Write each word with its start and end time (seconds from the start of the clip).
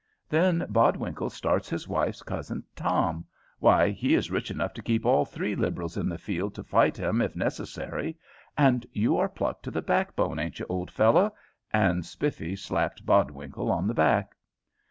"Then 0.27 0.65
Bodwinkle 0.67 1.29
starts 1.29 1.69
his 1.69 1.87
wife's 1.87 2.23
cousin 2.23 2.63
Tom 2.75 3.23
why, 3.59 3.91
he 3.91 4.15
is 4.15 4.31
rich 4.31 4.49
enough 4.49 4.73
to 4.73 4.81
keep 4.81 5.05
all 5.05 5.25
three 5.25 5.53
Liberals 5.53 5.95
in 5.95 6.09
the 6.09 6.17
field 6.17 6.55
to 6.55 6.63
fight 6.63 6.97
him 6.97 7.21
if 7.21 7.35
necessary; 7.35 8.17
and 8.57 8.83
you 8.93 9.17
are 9.17 9.29
pluck 9.29 9.61
to 9.61 9.69
the 9.69 9.83
backbone, 9.83 10.39
aint 10.39 10.57
you, 10.59 10.65
old 10.69 10.89
fellow?" 10.89 11.35
and 11.71 12.03
Spiffy 12.03 12.55
slapped 12.55 13.05
Bodwinkle 13.05 13.69
on 13.71 13.87
the 13.87 13.93
back. 13.93 14.35